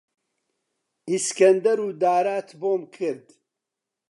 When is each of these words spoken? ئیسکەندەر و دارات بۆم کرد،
ئیسکەندەر 1.09 1.77
و 1.85 1.87
دارات 2.01 2.49
بۆم 2.59 2.81
کرد، 2.95 3.25